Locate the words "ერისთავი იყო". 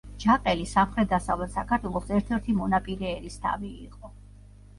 3.19-4.13